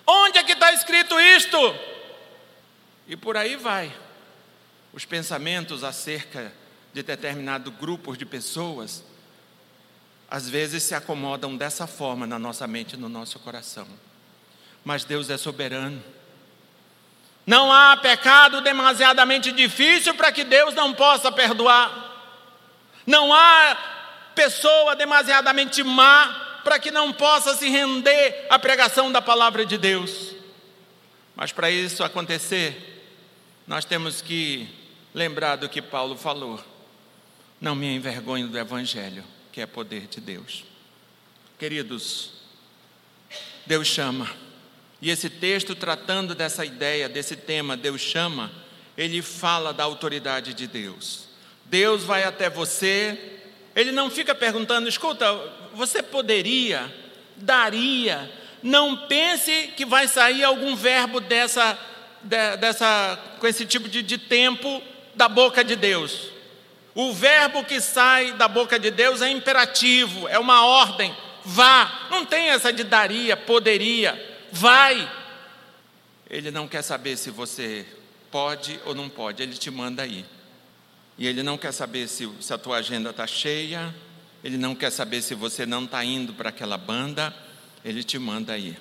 [0.05, 1.57] Onde é que está escrito isto?
[3.07, 3.91] E por aí vai.
[4.93, 6.51] Os pensamentos acerca
[6.93, 9.03] de determinado grupo de pessoas,
[10.29, 13.87] às vezes se acomodam dessa forma na nossa mente no nosso coração.
[14.83, 16.03] Mas Deus é soberano.
[17.49, 22.13] Não há pecado demasiadamente difícil para que Deus não possa perdoar.
[23.07, 23.75] Não há
[24.35, 30.35] pessoa demasiadamente má para que não possa se render à pregação da palavra de Deus.
[31.35, 33.03] Mas para isso acontecer,
[33.65, 34.69] nós temos que
[35.11, 36.63] lembrar do que Paulo falou.
[37.59, 40.63] Não me envergonhe do Evangelho, que é poder de Deus.
[41.57, 42.29] Queridos,
[43.65, 44.29] Deus chama.
[45.01, 48.51] E esse texto, tratando dessa ideia, desse tema, Deus chama,
[48.97, 51.27] ele fala da autoridade de Deus.
[51.65, 53.39] Deus vai até você,
[53.75, 55.25] ele não fica perguntando, escuta,
[55.73, 56.93] você poderia,
[57.37, 58.29] daria,
[58.61, 61.79] não pense que vai sair algum verbo dessa,
[62.59, 64.81] dessa com esse tipo de, de tempo
[65.15, 66.29] da boca de Deus.
[66.93, 71.15] O verbo que sai da boca de Deus é imperativo, é uma ordem.
[71.45, 75.11] Vá, não tem essa de daria, poderia, vai.
[76.29, 77.85] Ele não quer saber se você
[78.31, 80.25] pode ou não pode, ele te manda ir.
[81.17, 83.93] E ele não quer saber se, se a tua agenda está cheia,
[84.43, 87.35] ele não quer saber se você não está indo para aquela banda,
[87.83, 88.79] ele te manda ir.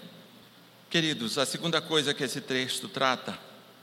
[0.88, 3.38] Queridos, a segunda coisa que esse texto trata,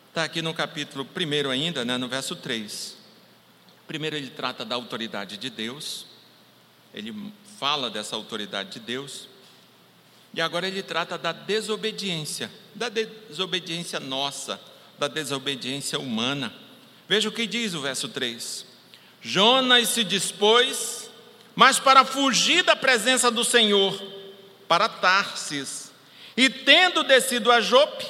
[0.10, 2.96] está aqui no capítulo 1 ainda, né, no verso 3.
[3.88, 6.06] Primeiro ele trata da autoridade de Deus,
[6.94, 7.14] ele
[7.60, 9.28] fala dessa autoridade de Deus,
[10.36, 14.60] e agora ele trata da desobediência, da desobediência nossa,
[15.00, 16.54] da desobediência humana.
[17.08, 18.66] Veja o que diz o verso 3:
[19.22, 21.10] Jonas se dispôs,
[21.56, 23.98] mas para fugir da presença do Senhor,
[24.68, 25.94] para Tarsis,
[26.36, 28.06] e tendo descido a Jope,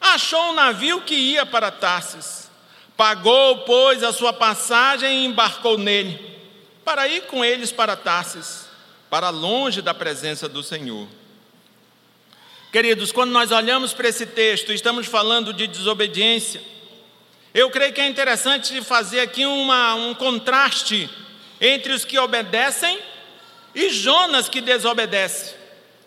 [0.00, 2.50] achou um navio que ia para Tarsis.
[2.96, 6.18] Pagou, pois, a sua passagem e embarcou nele,
[6.84, 8.66] para ir com eles para Tarsis,
[9.08, 11.19] para longe da presença do Senhor.
[12.72, 16.62] Queridos, quando nós olhamos para esse texto, estamos falando de desobediência.
[17.52, 21.10] Eu creio que é interessante fazer aqui uma, um contraste
[21.60, 22.96] entre os que obedecem
[23.74, 25.56] e Jonas que desobedece.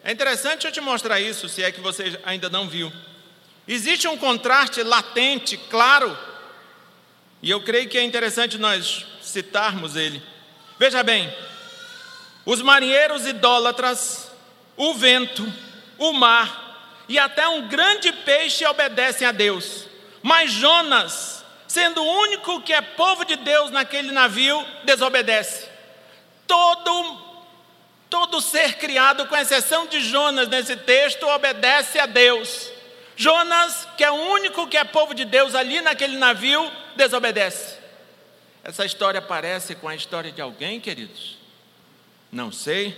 [0.05, 2.91] É interessante eu te mostrar isso, se é que você ainda não viu.
[3.67, 6.17] Existe um contraste latente, claro,
[7.41, 10.23] e eu creio que é interessante nós citarmos ele.
[10.79, 11.33] Veja bem,
[12.45, 14.31] os marinheiros idólatras,
[14.77, 15.45] o vento,
[15.97, 19.87] o mar e até um grande peixe obedecem a Deus.
[20.21, 25.67] Mas Jonas, sendo o único que é povo de Deus naquele navio, desobedece.
[26.47, 27.23] Todo
[28.13, 32.71] todo ser criado, com exceção de Jonas nesse texto, obedece a Deus.
[33.15, 37.75] Jonas, que é o único que é povo de Deus ali naquele navio, desobedece.
[38.63, 41.37] Essa história parece com a história de alguém, queridos?
[42.31, 42.95] Não sei.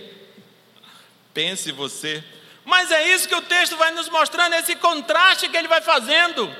[1.32, 2.22] Pense você.
[2.66, 6.52] Mas é isso que o texto vai nos mostrando, esse contraste que ele vai fazendo.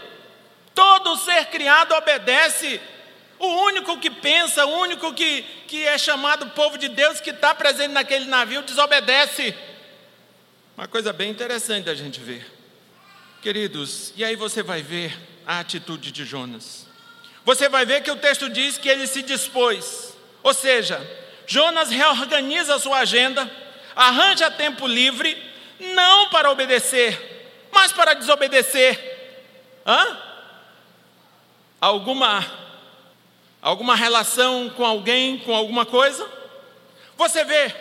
[0.72, 2.80] Todo ser criado obedece.
[3.40, 7.52] O único que pensa, o único que, que é chamado povo de Deus, que está
[7.52, 9.52] presente naquele navio, desobedece.
[10.76, 12.46] Uma coisa bem interessante a gente ver.
[13.42, 15.12] Queridos, e aí você vai ver
[15.44, 16.86] a atitude de Jonas.
[17.44, 20.16] Você vai ver que o texto diz que ele se dispôs.
[20.40, 21.00] Ou seja,
[21.48, 23.50] Jonas reorganiza a sua agenda,
[23.96, 25.36] arranja tempo livre,
[25.78, 29.14] não para obedecer, mas para desobedecer.
[29.86, 30.26] Hã?
[31.80, 32.44] alguma
[33.60, 36.28] alguma relação com alguém, com alguma coisa?
[37.16, 37.74] Você vê,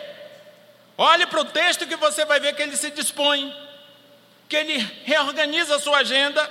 [0.98, 3.54] olhe para o texto que você vai ver que ele se dispõe,
[4.48, 6.44] que ele reorganiza a sua agenda,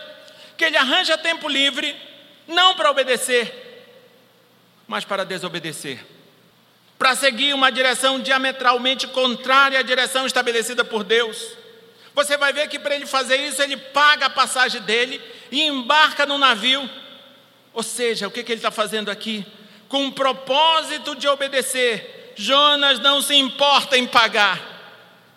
[0.55, 1.95] que ele arranja tempo livre,
[2.47, 3.93] não para obedecer,
[4.88, 6.05] mas para desobedecer,
[6.97, 11.55] para seguir uma direção diametralmente contrária à direção estabelecida por Deus.
[12.13, 16.25] Você vai ver que para ele fazer isso, ele paga a passagem dele e embarca
[16.25, 16.89] no navio.
[17.73, 19.45] Ou seja, o que, que ele está fazendo aqui?
[19.89, 24.75] Com o propósito de obedecer, Jonas não se importa em pagar.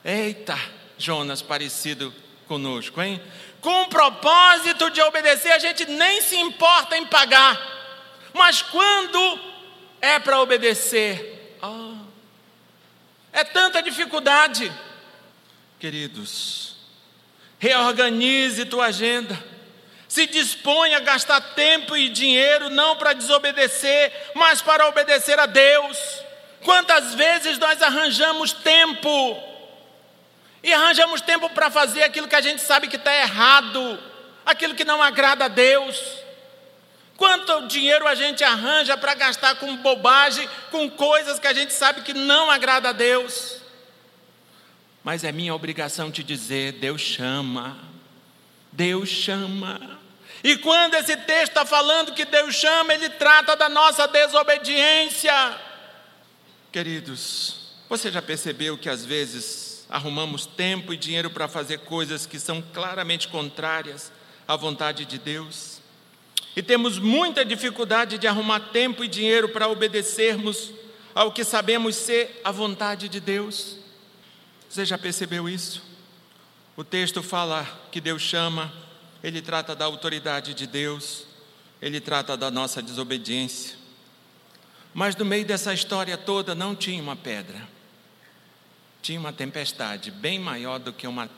[0.04, 0.56] Eita,
[0.96, 2.14] Jonas parecido
[2.46, 3.20] conosco, hein?
[3.60, 7.60] Com o propósito de obedecer, a gente nem se importa em pagar.
[8.32, 9.40] Mas quando
[10.00, 11.94] é para obedecer, oh,
[13.32, 14.72] é tanta dificuldade.
[15.78, 16.76] Queridos,
[17.58, 19.38] reorganize tua agenda.
[20.08, 25.98] Se dispõe a gastar tempo e dinheiro não para desobedecer, mas para obedecer a Deus.
[26.64, 29.42] Quantas vezes nós arranjamos tempo
[30.62, 33.98] e arranjamos tempo para fazer aquilo que a gente sabe que está errado,
[34.44, 35.96] aquilo que não agrada a Deus.
[37.18, 42.02] Quanto dinheiro a gente arranja para gastar com bobagem, com coisas que a gente sabe
[42.02, 43.56] que não agrada a Deus.
[45.02, 47.76] Mas é minha obrigação te dizer: Deus chama,
[48.70, 49.98] Deus chama.
[50.44, 55.58] E quando esse texto está falando que Deus chama, ele trata da nossa desobediência.
[56.70, 62.38] Queridos, você já percebeu que às vezes arrumamos tempo e dinheiro para fazer coisas que
[62.38, 64.12] são claramente contrárias
[64.46, 65.77] à vontade de Deus?
[66.58, 70.72] E temos muita dificuldade de arrumar tempo e dinheiro para obedecermos
[71.14, 73.76] ao que sabemos ser a vontade de Deus.
[74.68, 75.80] Você já percebeu isso?
[76.76, 78.72] O texto fala que Deus chama,
[79.22, 81.26] ele trata da autoridade de Deus,
[81.80, 83.76] ele trata da nossa desobediência.
[84.92, 87.68] Mas no meio dessa história toda não tinha uma pedra,
[89.00, 91.30] tinha uma tempestade bem maior do que uma,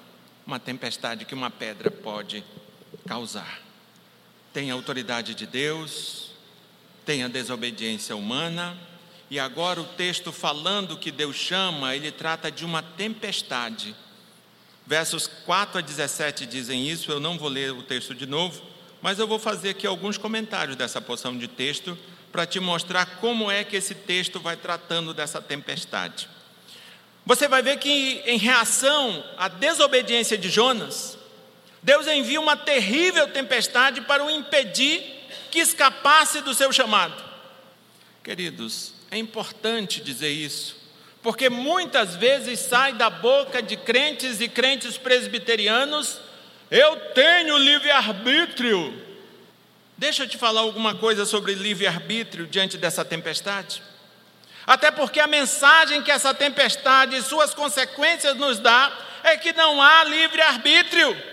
[0.46, 2.42] uma tempestade que uma pedra pode
[3.06, 3.69] causar.
[4.53, 6.31] Tem a autoridade de Deus,
[7.05, 8.77] tem a desobediência humana,
[9.31, 13.95] e agora o texto falando que Deus chama, ele trata de uma tempestade.
[14.85, 18.61] Versos 4 a 17 dizem isso, eu não vou ler o texto de novo,
[19.01, 21.97] mas eu vou fazer aqui alguns comentários dessa porção de texto
[22.33, 26.29] para te mostrar como é que esse texto vai tratando dessa tempestade.
[27.25, 31.17] Você vai ver que, em reação à desobediência de Jonas,
[31.83, 35.03] Deus envia uma terrível tempestade para o impedir
[35.51, 37.23] que escapasse do seu chamado.
[38.23, 40.77] Queridos, é importante dizer isso,
[41.23, 46.21] porque muitas vezes sai da boca de crentes e crentes presbiterianos:
[46.71, 49.09] eu tenho livre-arbítrio.
[49.97, 53.83] Deixa eu te falar alguma coisa sobre livre-arbítrio diante dessa tempestade.
[54.66, 58.93] Até porque a mensagem que essa tempestade e suas consequências nos dá
[59.25, 61.30] é que não há livre-arbítrio.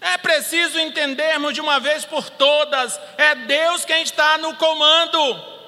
[0.00, 5.58] É preciso entendermos de uma vez por todas: é Deus quem está no comando.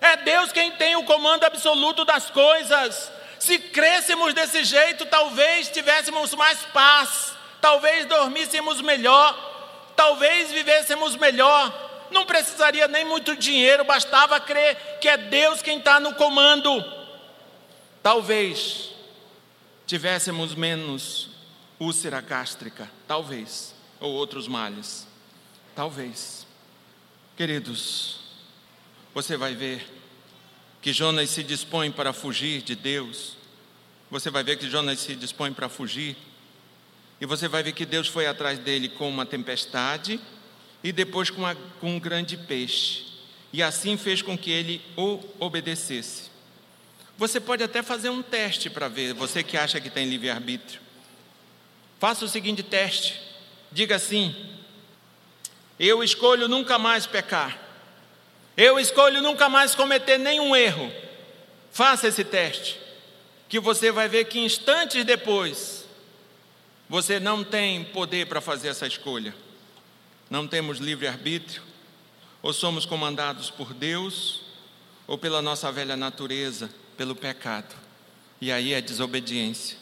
[0.00, 3.10] É Deus quem tem o comando absoluto das coisas.
[3.38, 11.84] Se crescemos desse jeito, talvez tivéssemos mais paz, talvez dormíssemos melhor, talvez vivêssemos melhor.
[12.10, 16.84] Não precisaria nem muito dinheiro, bastava crer que é Deus quem está no comando.
[18.02, 18.90] Talvez
[19.86, 21.35] tivéssemos menos
[21.78, 25.06] úlcera gástrica, talvez, ou outros males,
[25.74, 26.46] talvez.
[27.36, 28.20] Queridos,
[29.14, 29.86] você vai ver
[30.80, 33.36] que Jonas se dispõe para fugir de Deus.
[34.10, 36.16] Você vai ver que Jonas se dispõe para fugir.
[37.20, 40.20] E você vai ver que Deus foi atrás dele com uma tempestade
[40.84, 43.04] e depois com, uma, com um grande peixe.
[43.52, 46.30] E assim fez com que ele o obedecesse.
[47.18, 50.85] Você pode até fazer um teste para ver, você que acha que tem livre-arbítrio.
[51.98, 53.20] Faça o seguinte teste:
[53.72, 54.34] diga assim,
[55.78, 57.58] eu escolho nunca mais pecar.
[58.56, 60.90] Eu escolho nunca mais cometer nenhum erro.
[61.70, 62.80] Faça esse teste,
[63.48, 65.84] que você vai ver que instantes depois
[66.88, 69.34] você não tem poder para fazer essa escolha.
[70.30, 71.62] Não temos livre arbítrio,
[72.40, 74.42] ou somos comandados por Deus,
[75.06, 77.74] ou pela nossa velha natureza, pelo pecado.
[78.40, 79.76] E aí é desobediência.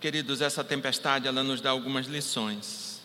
[0.00, 3.00] Queridos, essa tempestade ela nos dá algumas lições.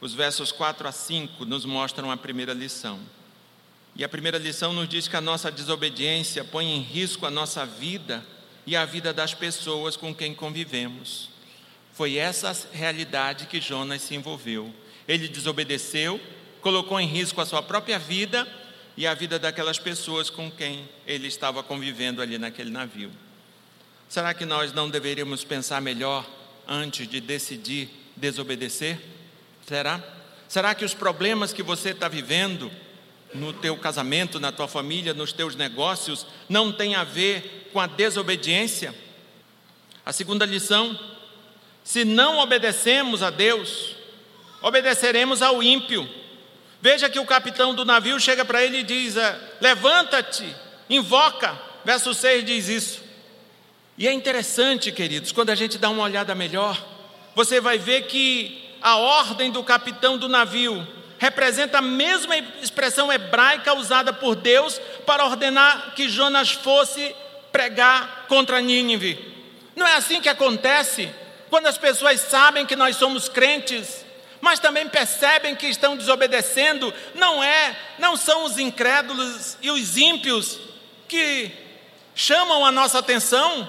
[0.00, 3.00] Os versos 4 a 5 nos mostram a primeira lição.
[3.94, 7.64] E a primeira lição nos diz que a nossa desobediência põe em risco a nossa
[7.64, 8.24] vida
[8.66, 11.30] e a vida das pessoas com quem convivemos.
[11.92, 14.72] Foi essa realidade que Jonas se envolveu.
[15.08, 16.20] Ele desobedeceu,
[16.60, 18.46] colocou em risco a sua própria vida
[18.96, 23.10] e a vida daquelas pessoas com quem ele estava convivendo ali naquele navio.
[24.08, 26.24] Será que nós não deveríamos pensar melhor
[26.66, 28.98] antes de decidir desobedecer?
[29.66, 30.02] Será?
[30.48, 32.70] Será que os problemas que você está vivendo
[33.34, 37.86] no teu casamento, na tua família, nos teus negócios, não têm a ver com a
[37.86, 38.94] desobediência?
[40.04, 40.98] A segunda lição:
[41.82, 43.96] se não obedecemos a Deus,
[44.62, 46.08] obedeceremos ao ímpio.
[46.80, 50.54] Veja que o capitão do navio chega para ele e diz: é, Levanta-te,
[50.88, 51.60] invoca.
[51.84, 53.05] Verso 6 diz isso.
[53.98, 56.82] E é interessante, queridos, quando a gente dá uma olhada melhor,
[57.34, 60.86] você vai ver que a ordem do capitão do navio
[61.18, 67.14] representa a mesma expressão hebraica usada por Deus para ordenar que Jonas fosse
[67.50, 69.18] pregar contra Nínive.
[69.74, 71.10] Não é assim que acontece
[71.48, 74.04] quando as pessoas sabem que nós somos crentes
[74.40, 80.58] mas também percebem que estão desobedecendo, não é, não são os incrédulos e os ímpios
[81.08, 81.50] que
[82.14, 83.68] chamam a nossa atenção.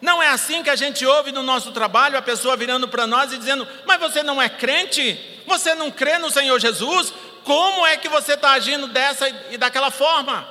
[0.00, 3.32] Não é assim que a gente ouve no nosso trabalho a pessoa virando para nós
[3.32, 5.18] e dizendo: Mas você não é crente?
[5.46, 7.12] Você não crê no Senhor Jesus?
[7.44, 10.46] Como é que você está agindo dessa e daquela forma?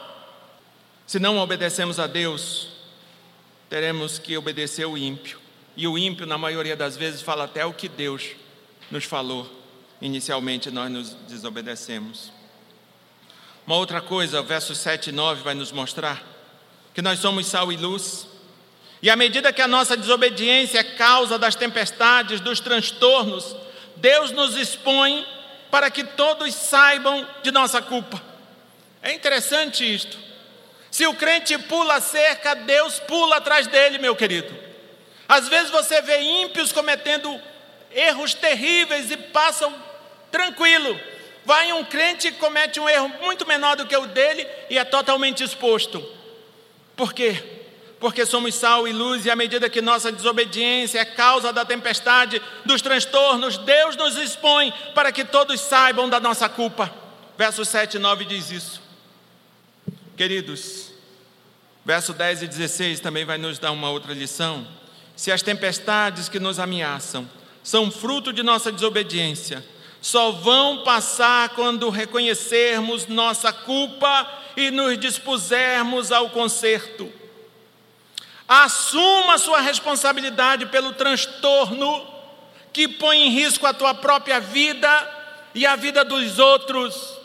[1.06, 2.70] Se não obedecemos a Deus,
[3.70, 5.40] teremos que obedecer o ímpio.
[5.78, 8.32] E o ímpio, na maioria das vezes, fala até o que Deus
[8.90, 9.50] nos falou.
[10.02, 12.32] Inicialmente nós nos desobedecemos.
[13.68, 16.24] Uma outra coisa, o verso 7 e 9 vai nos mostrar
[16.94, 18.28] que nós somos sal e luz.
[19.02, 23.56] E à medida que a nossa desobediência é causa das tempestades, dos transtornos,
[23.98, 25.26] Deus nos expõe
[25.70, 28.22] para que todos saibam de nossa culpa.
[29.02, 30.18] É interessante isto.
[30.90, 34.56] Se o crente pula a cerca, Deus pula atrás dele, meu querido.
[35.28, 37.40] Às vezes você vê ímpios cometendo
[37.92, 39.74] erros terríveis e passam
[40.32, 41.00] tranquilo.
[41.44, 44.84] Vai um crente e comete um erro muito menor do que o dele e é
[44.84, 46.04] totalmente exposto.
[46.96, 47.55] Por quê?
[48.00, 52.42] Porque somos sal e luz, e à medida que nossa desobediência é causa da tempestade,
[52.66, 56.94] dos transtornos, Deus nos expõe para que todos saibam da nossa culpa.
[57.38, 58.82] Verso 7 e 9 diz isso.
[60.16, 60.92] Queridos,
[61.84, 64.66] verso 10 e 16 também vai nos dar uma outra lição.
[65.16, 67.30] Se as tempestades que nos ameaçam
[67.64, 69.66] são fruto de nossa desobediência,
[70.02, 77.12] só vão passar quando reconhecermos nossa culpa e nos dispusermos ao conserto.
[78.48, 82.08] Assuma sua responsabilidade pelo transtorno
[82.72, 84.90] que põe em risco a tua própria vida
[85.54, 87.18] e a vida dos outros.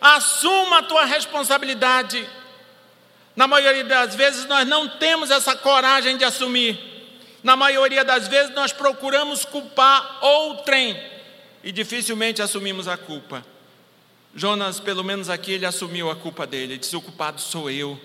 [0.00, 2.28] Assuma a tua responsabilidade.
[3.34, 6.78] Na maioria das vezes nós não temos essa coragem de assumir.
[7.42, 11.00] Na maioria das vezes nós procuramos culpar outrem
[11.62, 13.44] e dificilmente assumimos a culpa.
[14.34, 16.74] Jonas, pelo menos aqui, ele assumiu a culpa dele.
[16.74, 17.98] Ele disse: O culpado sou eu.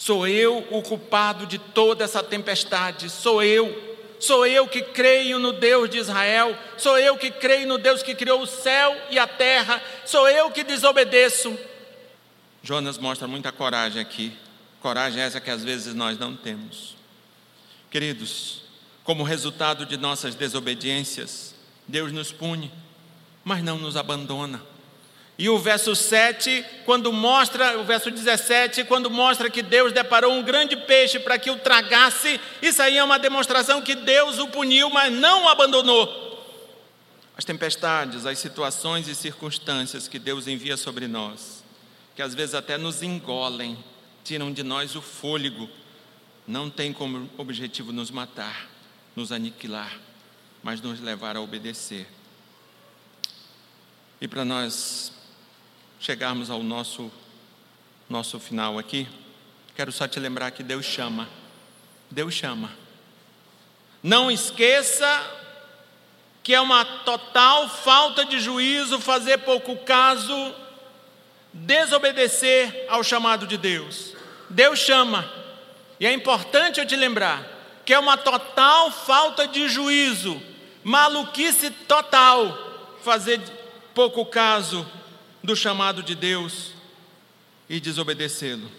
[0.00, 3.10] Sou eu o culpado de toda essa tempestade.
[3.10, 3.98] Sou eu.
[4.18, 6.56] Sou eu que creio no Deus de Israel.
[6.78, 9.82] Sou eu que creio no Deus que criou o céu e a terra.
[10.06, 11.54] Sou eu que desobedeço.
[12.62, 14.34] Jonas mostra muita coragem aqui.
[14.80, 16.96] Coragem essa que às vezes nós não temos.
[17.90, 18.62] Queridos,
[19.04, 21.54] como resultado de nossas desobediências,
[21.86, 22.72] Deus nos pune,
[23.44, 24.62] mas não nos abandona.
[25.40, 30.42] E o verso 7, quando mostra, o verso 17, quando mostra que Deus deparou um
[30.42, 34.90] grande peixe para que o tragasse, isso aí é uma demonstração que Deus o puniu,
[34.90, 36.44] mas não o abandonou.
[37.38, 41.64] As tempestades, as situações e circunstâncias que Deus envia sobre nós,
[42.14, 43.82] que às vezes até nos engolem,
[44.22, 45.70] tiram de nós o fôlego,
[46.46, 48.68] não tem como objetivo nos matar,
[49.16, 49.98] nos aniquilar,
[50.62, 52.06] mas nos levar a obedecer.
[54.20, 55.09] E para nós
[56.00, 57.12] chegarmos ao nosso
[58.08, 59.06] nosso final aqui,
[59.76, 61.28] quero só te lembrar que Deus chama.
[62.10, 62.72] Deus chama.
[64.02, 65.38] Não esqueça
[66.42, 70.54] que é uma total falta de juízo fazer pouco caso,
[71.52, 74.16] desobedecer ao chamado de Deus.
[74.48, 75.30] Deus chama.
[76.00, 77.46] E é importante eu te lembrar
[77.84, 80.42] que é uma total falta de juízo,
[80.82, 83.40] maluquice total, fazer
[83.94, 84.84] pouco caso
[85.42, 86.72] do chamado de Deus
[87.68, 88.70] e desobedecê-lo.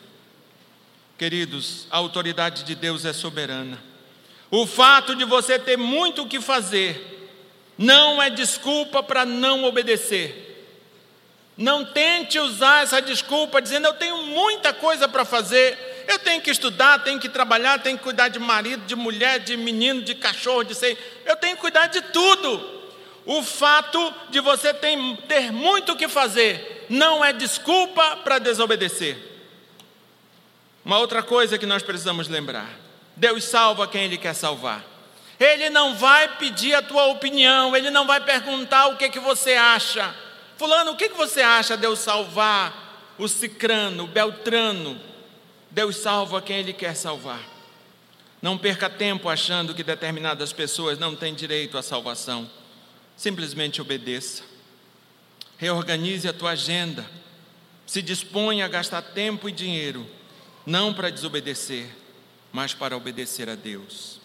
[1.17, 3.81] Queridos, a autoridade de Deus é soberana.
[4.49, 7.29] O fato de você ter muito o que fazer
[7.77, 10.47] não é desculpa para não obedecer.
[11.55, 16.49] Não tente usar essa desculpa dizendo eu tenho muita coisa para fazer, eu tenho que
[16.49, 20.63] estudar, tenho que trabalhar, tenho que cuidar de marido, de mulher, de menino, de cachorro,
[20.63, 20.97] de sei.
[21.25, 22.80] Eu tenho que cuidar de tudo.
[23.25, 29.17] O fato de você ter, muito o que fazer não é desculpa para desobedecer.
[30.83, 32.69] Uma outra coisa que nós precisamos lembrar:
[33.15, 34.83] Deus salva quem Ele quer salvar.
[35.39, 39.53] Ele não vai pedir a tua opinião, Ele não vai perguntar o que, que você
[39.53, 40.13] acha.
[40.57, 44.99] Fulano, o que, que você acha de eu salvar o cicrano, o beltrano?
[45.71, 47.41] Deus salva quem Ele quer salvar.
[48.41, 52.49] Não perca tempo achando que determinadas pessoas não têm direito à salvação.
[53.21, 54.41] Simplesmente obedeça.
[55.55, 57.07] Reorganize a tua agenda.
[57.85, 60.09] Se disponha a gastar tempo e dinheiro,
[60.65, 61.87] não para desobedecer,
[62.51, 64.19] mas para obedecer a Deus.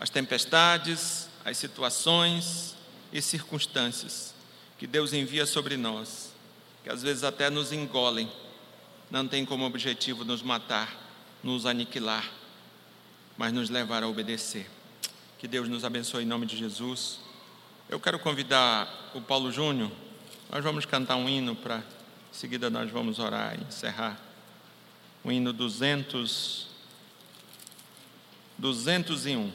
[0.00, 2.74] As tempestades, as situações
[3.12, 4.34] e circunstâncias
[4.76, 6.32] que Deus envia sobre nós,
[6.82, 8.28] que às vezes até nos engolem,
[9.12, 10.92] não tem como objetivo nos matar,
[11.40, 12.28] nos aniquilar,
[13.38, 14.68] mas nos levar a obedecer.
[15.38, 17.30] Que Deus nos abençoe em nome de Jesus.
[17.92, 19.92] Eu quero convidar o Paulo Júnior,
[20.50, 21.82] nós vamos cantar um hino para, em
[22.32, 24.18] seguida nós vamos orar e encerrar.
[25.22, 26.68] O hino 200,
[28.56, 29.52] 201.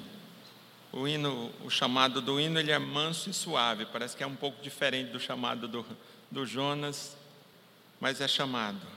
[0.93, 4.35] O hino, o chamado do hino, ele é manso e suave, parece que é um
[4.35, 5.83] pouco diferente do chamado do,
[6.29, 7.17] do Jonas,
[7.99, 8.96] mas é chamado.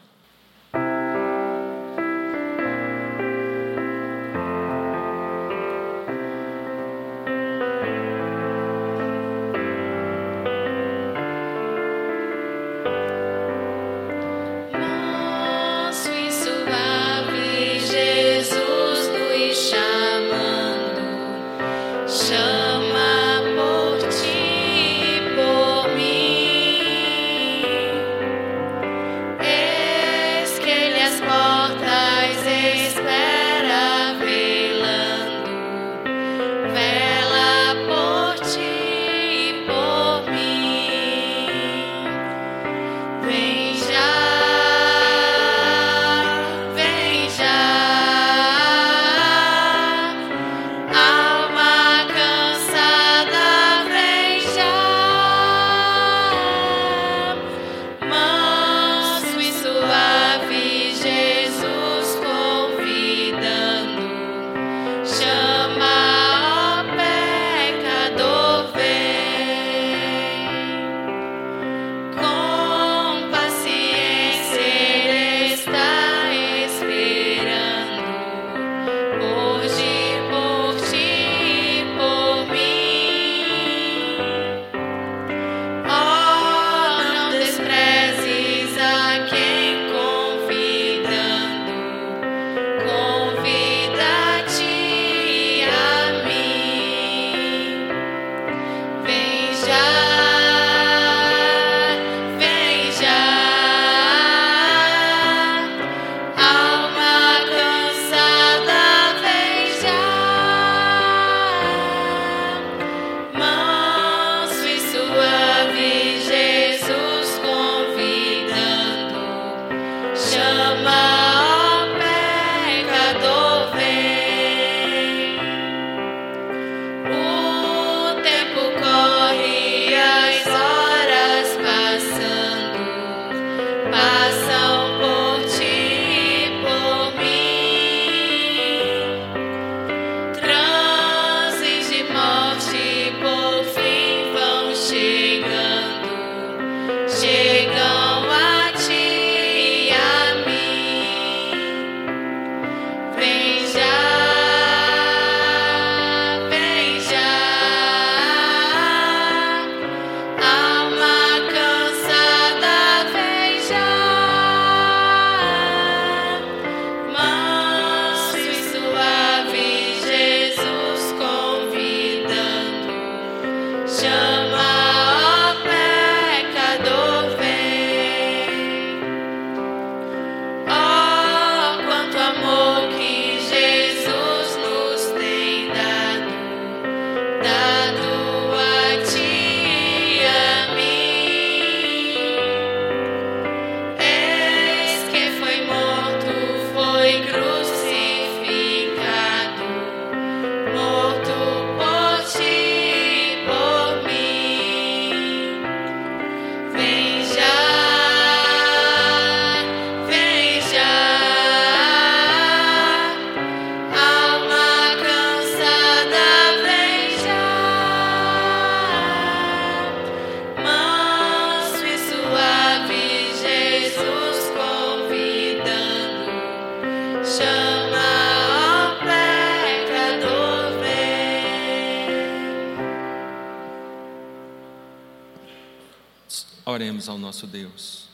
[236.71, 238.05] Oremos ao nosso Deus.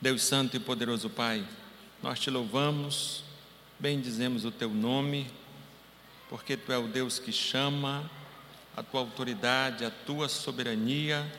[0.00, 1.46] Deus Santo e poderoso Pai,
[2.02, 3.22] nós te louvamos,
[3.78, 5.30] bendizemos o teu nome,
[6.30, 8.10] porque tu é o Deus que chama,
[8.74, 11.30] a tua autoridade, a tua soberania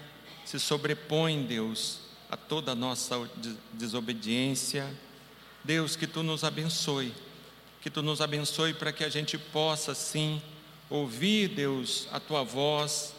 [0.45, 3.15] se sobrepõe, Deus, a toda a nossa
[3.73, 4.95] desobediência.
[5.63, 7.11] Deus, que tu nos abençoe,
[7.81, 10.39] que tu nos abençoe para que a gente possa, sim,
[10.87, 13.15] ouvir, Deus, a tua voz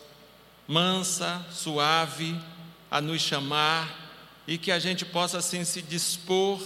[0.69, 2.41] mansa, suave,
[2.91, 4.11] a nos chamar
[4.47, 6.61] e que a gente possa assim se dispor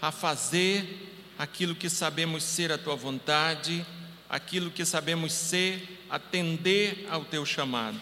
[0.00, 3.84] a fazer aquilo que sabemos ser a tua vontade,
[4.28, 8.00] aquilo que sabemos ser, atender ao teu chamado.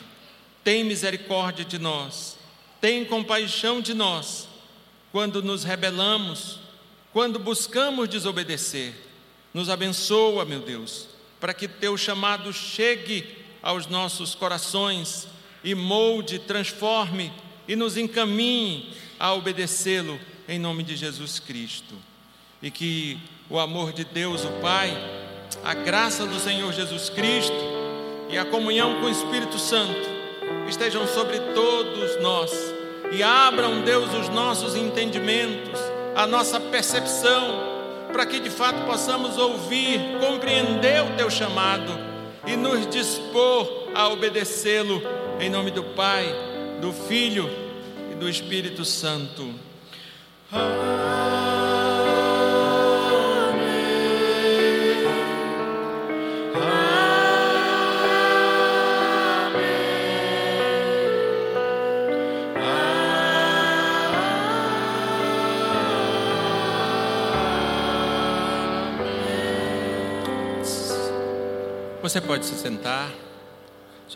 [0.63, 2.39] Tem misericórdia de nós,
[2.81, 4.49] tem compaixão de nós,
[5.13, 6.61] quando nos rebelamos,
[7.13, 8.95] quando buscamos desobedecer.
[9.53, 11.09] Nos abençoa, meu Deus,
[11.41, 13.27] para que teu chamado chegue
[13.63, 15.27] aos nossos corações
[15.65, 17.33] e molde, transforme
[17.69, 21.95] e nos encaminhe a obedecê-lo em nome de Jesus Cristo.
[22.63, 23.19] E que
[23.51, 24.91] o amor de Deus, o Pai,
[25.65, 27.57] a graça do Senhor Jesus Cristo
[28.31, 30.09] e a comunhão com o Espírito Santo
[30.69, 32.51] estejam sobre todos nós
[33.13, 35.81] e abram, Deus, os nossos entendimentos,
[36.15, 37.77] a nossa percepção,
[38.13, 41.93] para que de fato possamos ouvir, compreender o teu chamado
[42.47, 45.03] e nos dispor a obedecê-lo
[45.41, 46.25] em nome do Pai,
[46.81, 47.49] do Filho
[48.13, 49.55] e do Espírito Santo.
[72.03, 73.26] Você pode se sentar.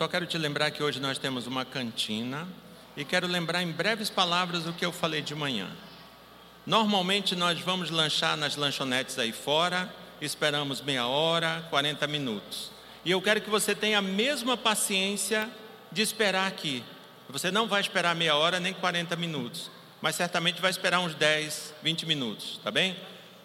[0.01, 2.47] Só quero te lembrar que hoje nós temos uma cantina
[2.97, 5.69] e quero lembrar em breves palavras o que eu falei de manhã.
[6.65, 12.71] Normalmente nós vamos lanchar nas lanchonetes aí fora, esperamos meia hora, 40 minutos.
[13.05, 15.47] E eu quero que você tenha a mesma paciência
[15.91, 16.83] de esperar aqui.
[17.29, 19.69] Você não vai esperar meia hora nem 40 minutos,
[20.01, 22.97] mas certamente vai esperar uns 10, 20 minutos, tá bem?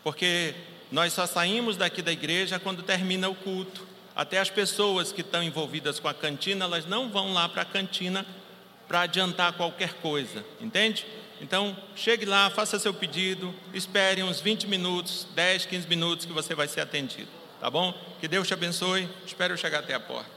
[0.03, 0.55] Porque
[0.91, 3.96] nós só saímos daqui da igreja quando termina o culto.
[4.17, 7.67] Até as pessoas que estão envolvidas com a cantina, elas não vão lá para a
[7.67, 8.27] cantina
[8.89, 11.07] para adiantar qualquer coisa, entende?
[11.41, 16.55] Então, chegue lá, faça seu pedido, espere uns 20 minutos, 10, 15 minutos que você
[16.55, 17.29] vai ser atendido,
[17.61, 17.93] tá bom?
[18.19, 20.36] Que Deus te abençoe, espero chegar até a porta.